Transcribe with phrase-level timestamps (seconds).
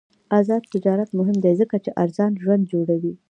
[0.39, 3.13] آزاد تجارت مهم دی ځکه چې ارزان ژوند جوړوي.